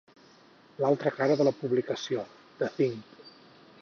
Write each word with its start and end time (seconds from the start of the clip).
L'altra 0.83 1.11
cara 1.19 1.35
de 1.41 1.47
la 1.49 1.53
publicació, 1.59 2.25
"The 2.63 2.71
Thing". 2.79 2.97